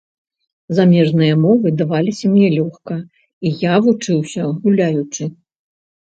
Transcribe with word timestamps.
Замежныя 0.77 1.33
мовы 1.43 1.73
даваліся 1.81 2.25
мне 2.31 2.47
лёгка, 2.57 2.97
і 3.49 3.53
я 3.71 3.75
вучыўся 3.85 4.41
гуляючы. 4.67 5.23